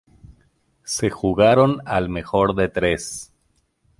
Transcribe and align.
Se 0.83 1.11
jugaron 1.11 1.79
al 1.85 2.09
mejor 2.09 2.55
de 2.55 2.69
tres. 2.69 3.31